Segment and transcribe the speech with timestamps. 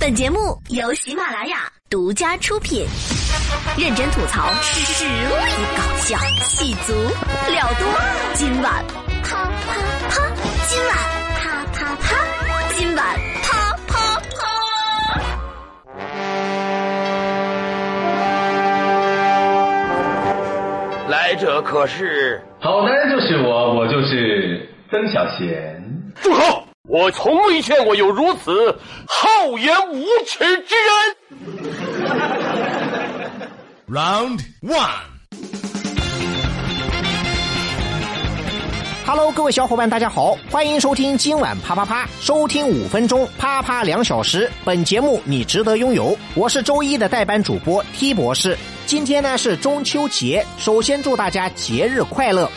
[0.00, 1.56] 本节目由喜马拉雅
[1.90, 2.86] 独家出品，
[3.76, 5.10] 认真吐槽，实力
[5.76, 7.84] 搞笑，戏足了多。
[8.34, 8.84] 今晚
[9.24, 9.74] 啪啪
[10.08, 10.30] 啪，
[10.68, 10.94] 今晚
[11.34, 12.16] 啪啪啪，
[12.76, 13.04] 今晚
[13.42, 14.38] 啪啪啪。
[21.08, 22.40] 来者可是？
[22.60, 25.82] 好男人就是我，我就是曾小贤。
[26.22, 26.67] 住口！
[26.88, 28.74] 我从未见过有如此
[29.06, 31.16] 厚颜无耻之人。
[33.86, 34.88] Round one.
[39.04, 44.50] Hello，各位小伙伴，大家好，欢迎收听今晚啪啪啪，收听五分钟，啪啪两小时。
[44.64, 48.56] 本节目你值得拥有，我是周一的代班主播 T 博士。
[48.86, 52.50] 今天呢是中秋节，首先祝大家节日快乐。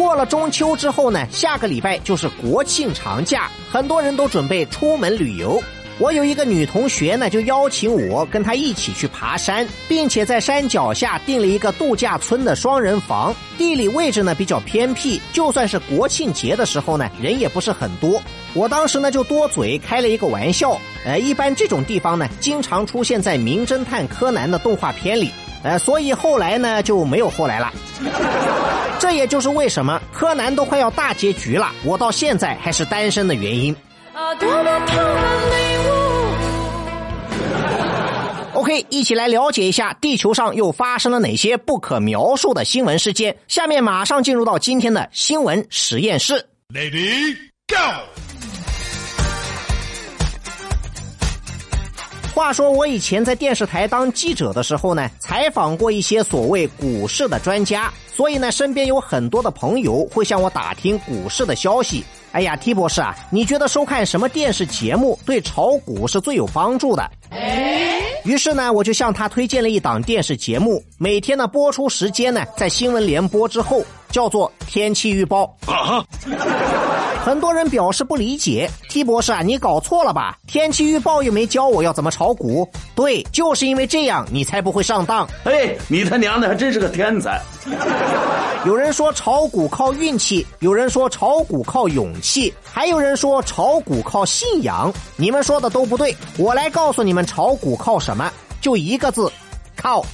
[0.00, 5.62] 过了中秋之后呢，下个礼拜就是国庆长假，很多人都准备出门旅游。
[5.98, 13.34] 我有一个女同学呢，就邀请我跟她一起去爬山，并且在山脚下订了一个度假村的双人房。
[13.58, 18.22] 地理位置呢比较偏僻，就算是国庆节的时候呢，人也不是很多。
[18.54, 25.30] 我当时呢就多嘴开了一个玩笑，呃，一般这种地方呢，经常出现在《名侦探柯南》的动画片里，
[25.62, 27.70] 呃，所以后来呢就没有后来了。
[29.00, 33.74] 这也就是为什么柯南都快要大结局了，我到现在还是单身的原因。
[38.52, 43.34] OK，一起来了解一下地球上又发生了哪些不可描述的新闻事件。
[43.48, 46.46] 下面马上进入到今天的新闻实验室。
[46.74, 47.34] Lady,
[47.66, 47.76] go!
[52.34, 62.04] 话说我以前在电视台当记者的时候呢，采访过一些所谓股市的专家，所以呢，身边有很多的朋友会向我打听股市的消息。
[62.32, 67.10] 哎呀，T 博士啊，你觉得收看什么电视节目对炒股是最有帮助的？
[68.24, 75.56] 于是呢，我就向他推荐了一档电视节目，每天的播出时间呢，在新闻联播之后，叫做天气预报。
[75.66, 76.04] 啊！
[77.22, 80.38] 很多人表示不理解，T 博士啊，你搞错了吧？
[80.46, 82.66] 天气预报又没教我要怎么炒股。
[82.94, 85.28] 对，就是因为这样，你才不会上当。
[85.44, 87.40] 哎，你他娘的还真是个天才！
[88.64, 94.92] 有人说炒股靠运气，有人说炒股靠勇气，还有人说炒股靠信仰。
[95.16, 98.30] 你们说的都不对，我来告诉你们，炒股靠什么？
[98.62, 99.30] 就一个字，
[99.76, 100.04] 靠。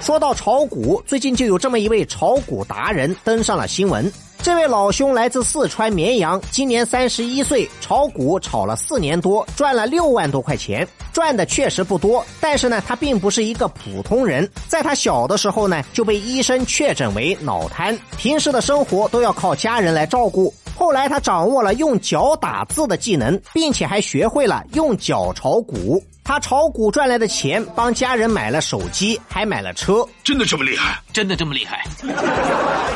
[0.00, 4.10] 说到炒股，最近就有这么一位炒股达人登上了新闻。
[4.42, 12.24] 这位老兄来自四川绵阳，今年三十一岁，炒股炒了四年多，赚了六万多块钱，赚的确实不多。
[12.40, 20.54] 但是呢，他并不是一个普通人，在他小的时候呢，就被医生确诊为脑瘫，平时的生活都要靠家人来照顾。
[20.76, 26.02] 后来他掌握了用脚打字的技能，并且还学会了用脚炒股。
[26.22, 30.04] 他炒股赚来的钱，帮家人买了手机，还买了车。
[30.22, 31.00] 真的这么厉害？
[31.12, 31.82] 真的这么厉害？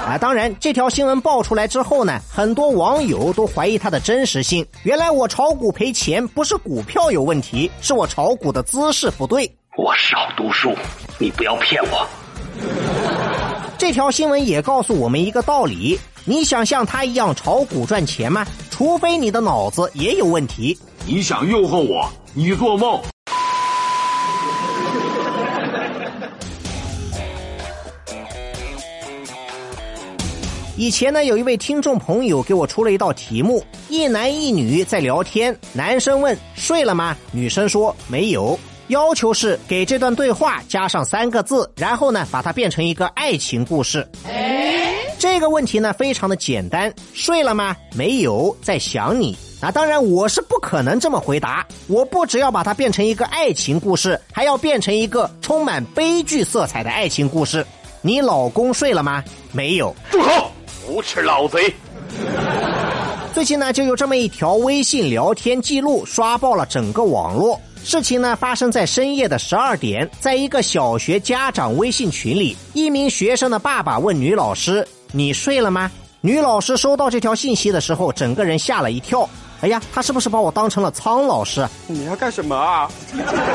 [0.06, 4.66] 啊，当然，这条新闻爆出来之后呢，很多网友都怀疑它的真实性。
[4.82, 9.50] 原来我炒股赔钱，不是股票有问题，是我炒股的姿势不对。
[9.78, 10.74] 我少读书，
[11.18, 12.06] 你不要骗我。
[13.78, 18.47] 这条新闻也告诉我们一个道理：你想像他一样炒股赚钱吗？
[18.70, 20.78] 除非你的脑子也有问题。
[21.06, 22.08] 你想诱惑我？
[22.34, 23.00] 你做梦！
[30.76, 37.16] 以前呢，有一位听众朋友给我出了一道题目：一男一女在聊天，男生问睡了吗？
[37.32, 38.59] 女生说没有。
[38.91, 44.05] 要求是给这段对话加上三个字，然后呢，把它变成一个爱情故事。
[45.17, 47.77] 这个问题呢，非常的简单，睡了吗？
[47.95, 49.39] 没有，在想你。
[49.61, 51.65] 啊，当然我是不可能这么回答。
[51.87, 57.65] 我不只要把它变成一个爱情故事，还要变成一个充满悲剧色彩的爱情故事。
[58.03, 59.22] 你老公睡了吗？
[59.53, 59.95] 没有。
[60.11, 60.51] 住口！
[60.89, 61.72] 无耻老贼！
[63.33, 67.60] 最近呢，就有这么一条微信聊天记录刷爆了整个网络。
[67.82, 75.91] 事情呢发生在深夜的十二点，在一个小学家长微信群里，一名学生的爸爸问女老师：“你睡了吗？”
[76.22, 79.28] 女老师收到这条信息的时候，整个人吓了一跳。
[79.62, 81.66] 哎呀，他是不是把我当成了苍老师？
[81.86, 82.91] 你要干什么啊？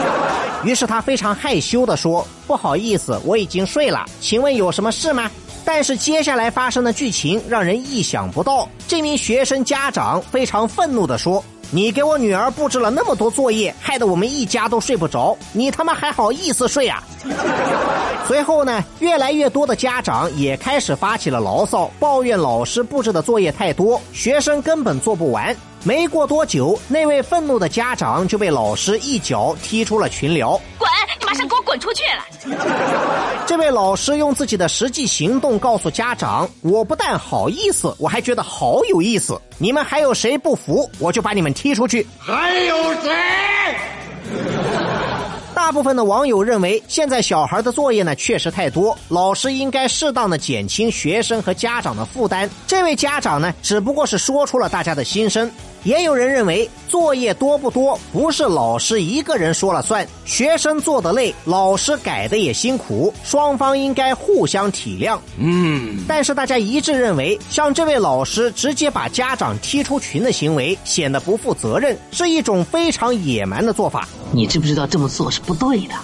[0.65, 5.29] 于是他非常害羞地说：“不好意思，我已经睡了，请问有什么事吗？”
[5.63, 8.69] 但是接下来发生的剧情让人意想不到。
[8.87, 17.03] 这名学生家长非常愤怒地说：“你给我女儿布置了那么多作业，害得我们一家都睡不着，你他妈还好意思睡啊？
[18.27, 25.55] 随后呢，越来越多的家长也开始发起了牢骚，抱怨老师布置的作业太多，学生根本做不完。
[25.83, 30.59] 没过多久，那位愤怒的家长就被老师一脚踢出了群聊。
[30.79, 30.89] 滚！
[31.65, 32.55] 滚出去了！
[33.47, 39.41] 这位老师用自己的实际行动告诉家长：“我不但好意思，我还觉得好有意思。
[39.57, 43.11] 你们还有谁不服，我就把你们踢出去。”还有谁？
[45.65, 52.47] 大部分的网友认为，现在小孩的作业呢确实太多，老师应该适当的减轻学生和家长的负担。
[52.67, 55.49] 这位家长呢，只不过是说出了大家的心声。
[55.83, 65.17] 也有人认为，作业多不多不是老师一个人说了算，学生做的累，老师改的也辛苦，双方应该互相体谅。
[65.37, 74.07] 嗯，但是大家一致认为，像这位老师直接把家长踢出群的行为，显得不负责任，是一种非常野蛮的做法。
[74.35, 75.95] 你知不知道这么做是不对的？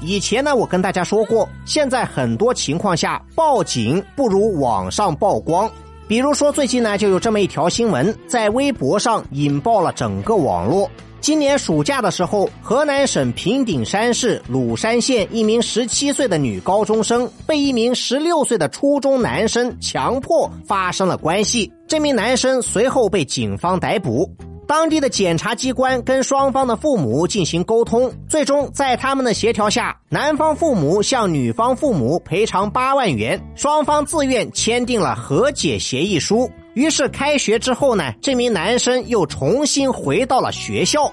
[0.00, 5.70] 以前呢，我跟大家说过，现在很多情况下报警不如网上曝光。
[6.08, 10.90] 比如说，最近呢，就有这么一条新闻，在微博上引爆了整个网络。
[11.24, 24.30] 今年暑假的时候，河南省平顶山市鲁山县一名十七岁的女高中生被一名十六岁的初中男生强迫发生了关系，这名男生随后被警方逮捕。
[24.68, 36.50] 当地的检察机关跟双方的父母进行沟通，最终在他们的协调下，男方父母向女方父母赔偿八万元，双方自愿签订了和解协议书。
[36.74, 41.10] 于是开学之后呢，这名男生又重新回到了学校。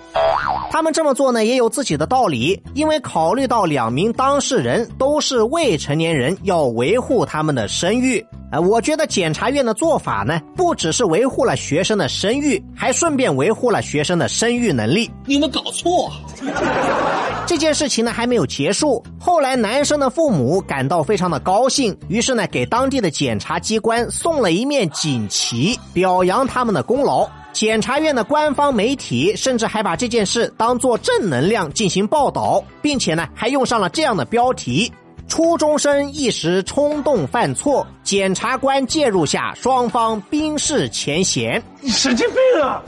[0.71, 8.25] 他们这么做呢，也有自己的道理，因为考虑到两名当事人都是未成年人，要维护他们的声誉。
[8.51, 15.09] 呃，我觉得检察院的做法呢，不只是维护了学生的声誉，还顺便维护了学生的生育能力。
[15.25, 16.11] 你们搞错。
[17.47, 27.27] 这件事情呢还没有结束，后来男生的父母感到非常的高兴，于是呢给当地的检察机关送了一面锦旗，表扬他们的功劳。
[27.53, 34.89] 检察院的官方媒体甚至还把这件事当做正能量进行报道，并且呢还用上了这样的标题。
[35.31, 41.63] 初中生一时冲动犯错，检察官介入下，双方冰释前嫌。
[41.79, 42.83] 你神经病啊！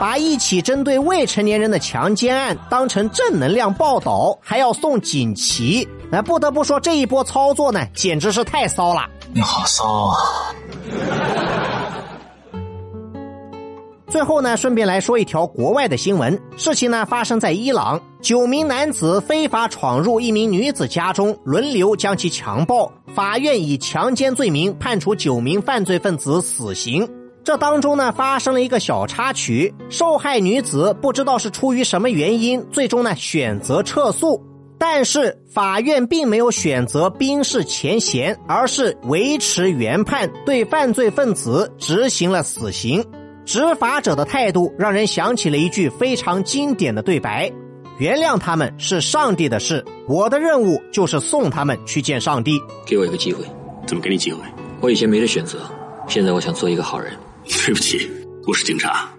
[0.00, 9.08] 把一起针对未成年人的强奸案当成正能量报道，还要送锦旗，那不得不说这一波操作呢，简直是太骚了。
[9.32, 10.16] 你好骚啊！
[14.12, 16.38] 最后呢，顺便来说一条国外的新闻。
[16.58, 22.92] 事情呢发生在伊朗，九名男子非法闯入一名女子家中，轮流将其强暴。
[23.14, 27.08] 法院以强奸罪名判处九名犯罪分子死刑。
[27.42, 34.44] 这当中呢发生了一个小插曲，受害女子不知道是出于什么原因，最终呢选择撤诉。
[34.78, 43.02] 但是法院并没有选择冰释前嫌，而是维持原判，对犯罪分子执行了死刑。
[43.44, 47.50] 执法者的态度让人想起了一句非常经典的对白
[47.98, 53.44] ：“原谅他们是上帝的事，我的任务就是送他们去见上帝。”给我一个机会，
[53.86, 54.38] 怎么给你机会？
[54.80, 55.58] 我以前没得选择，
[56.08, 57.12] 现在我想做一个好人。
[57.66, 58.08] 对不起，
[58.46, 59.11] 我是警察。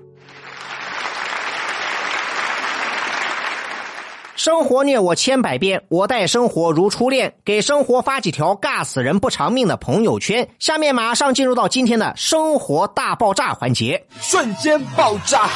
[4.43, 7.33] 生活虐我千百遍，我待生活如初恋。
[7.45, 10.45] 给生活发几条尬死人不偿命的朋友圈。
[10.59, 15.47] 下面马上进入到今天的生活大爆炸环节，瞬间爆炸。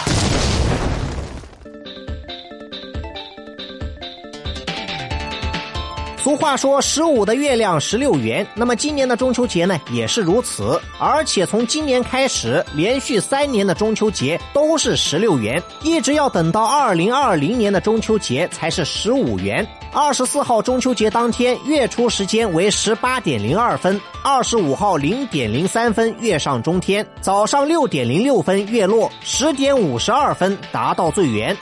[6.27, 10.77] 俗话说“十五的月亮十六圆”，那么今年的中秋节呢也是如此。
[10.99, 19.65] 而且从今年开始，连续三年的中秋节都是十六元，一直要等到二零二零年的中秋节才是十五元。
[19.93, 31.55] 二十四号中秋节当天，月出时间为十八点零二分；二十五号零点零三分，月上中天；早上六点零六分，月落；十点五十二分，达到最圆。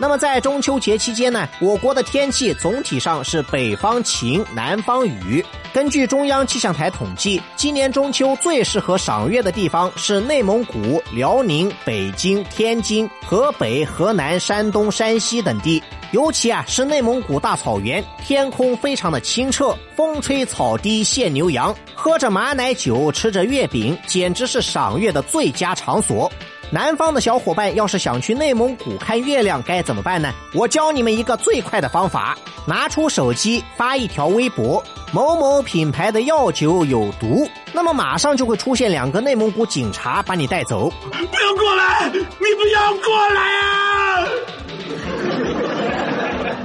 [0.00, 5.44] 那么在中秋节期间呢，我国的天气总体上是北方晴，南方雨。
[5.74, 15.82] 根据中央气象台统计，今年中秋最适合赏月的地方是内蒙古、辽宁、北京、天津、河北、河南、山东、山西等地。
[16.12, 26.32] 尤其啊是内蒙古大草原，天空非常的清澈，风吹草低见牛羊，喝着马奶酒，吃着月饼，简直是赏月的最佳场所。
[26.72, 30.32] 南方的小伙伴要是想去内蒙古看月亮，该怎么办呢？
[30.54, 34.80] 我教你们一个最快的方法：拿出手机发一条微博，
[35.12, 40.88] 某某品牌的药酒有毒，那么马上就会出现两个内蒙古警察把你带走。
[41.10, 42.08] 不要过来！
[42.12, 42.20] 你
[42.54, 44.28] 不要过来啊！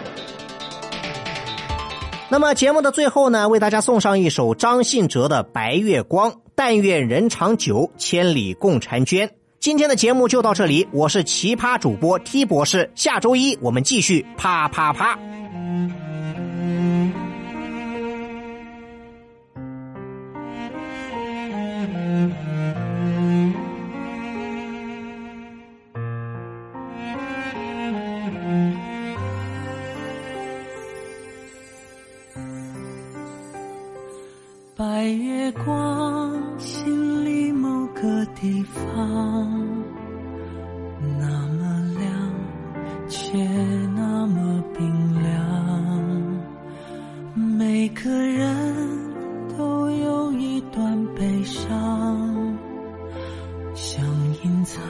[2.29, 9.29] 那么节目的最后呢，为大家送上一首张信哲的《白月光》，但愿人长久，千里共婵娟。
[9.61, 15.19] 今天的节目就到这里，我是奇葩主播 T 博士，下周一我们继续啪啪啪。
[38.01, 38.83] 个地方，
[41.19, 41.61] 那么
[41.99, 42.09] 亮，
[43.07, 43.37] 却
[43.95, 45.29] 那么冰凉。
[47.35, 48.75] 每个人
[49.55, 52.57] 都有一段悲伤，
[53.75, 54.03] 想
[54.43, 54.81] 隐藏，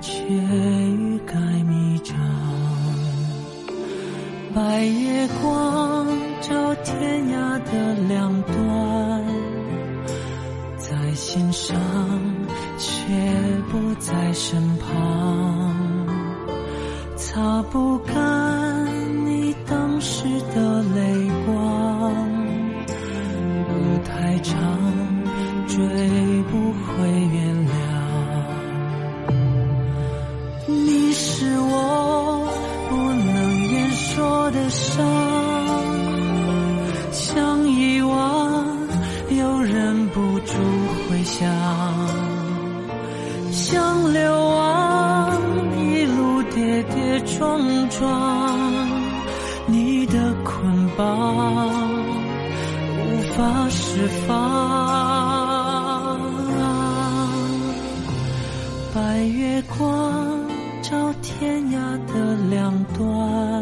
[0.00, 2.16] 却欲盖弥彰。
[4.54, 6.06] 白月光
[6.40, 9.13] 照天涯的两端，
[11.14, 11.76] 在心上
[12.76, 13.14] 却
[13.70, 16.08] 不在身旁，
[17.14, 22.12] 擦不干你当时的泪光，
[23.68, 24.58] 路太长，
[25.68, 25.86] 追
[26.50, 27.72] 不回原谅。
[30.66, 32.48] 你是我
[32.90, 35.06] 不能言说的伤，
[41.36, 41.50] 想，
[43.50, 45.32] 想流亡
[45.76, 47.58] 一路跌跌撞
[47.90, 48.70] 撞，
[49.66, 51.90] 你的捆绑
[53.00, 54.30] 无法释放。
[58.94, 60.46] 白月光
[60.82, 61.74] 照天涯
[62.06, 63.53] 的两端，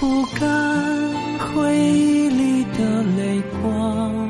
[0.00, 0.48] 不甘
[1.38, 4.28] 回忆里的泪光，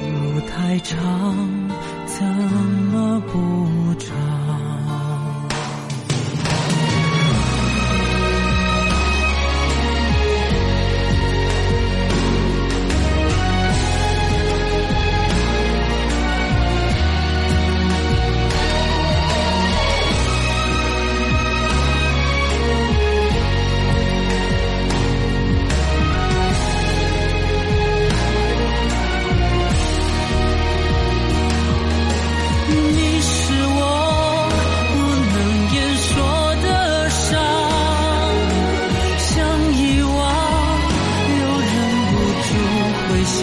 [0.00, 0.96] 路太长，
[2.06, 2.24] 怎
[2.92, 3.65] 么不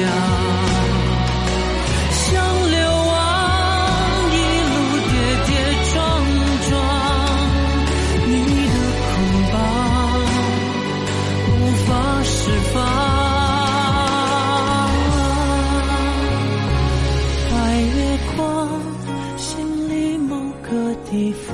[0.03, 0.11] 想，
[2.11, 2.31] 想
[2.71, 3.11] 流亡
[4.31, 4.35] 一
[4.69, 4.75] 路
[5.09, 5.11] 跌
[5.47, 5.49] 跌
[5.93, 5.95] 撞
[6.67, 6.71] 撞，
[8.27, 8.29] 你
[8.67, 9.01] 的捆
[9.53, 9.55] 绑
[11.47, 11.51] 无
[11.85, 11.89] 法
[12.23, 12.31] 释
[12.73, 12.75] 放。
[17.49, 17.97] 白月
[18.35, 18.37] 光，
[19.37, 19.47] 心
[19.89, 20.31] 里某
[20.63, 20.69] 个
[21.09, 21.53] 地方，